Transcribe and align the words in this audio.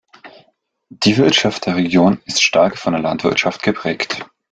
Die 0.89 1.17
Wirtschaft 1.17 1.67
der 1.67 1.75
Region 1.75 2.21
ist 2.25 2.41
stark 2.41 2.75
von 2.75 2.93
der 2.93 3.03
Landwirtschaft 3.03 3.61
geprägt. 3.61 4.25